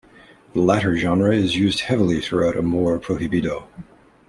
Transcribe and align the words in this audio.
The 0.55 0.61
latter 0.61 0.97
genre 0.97 1.31
is 1.31 1.55
used 1.55 1.81
heavily 1.81 2.21
throughout 2.21 2.57
"Amor 2.57 2.97
Prohibido". 2.97 3.67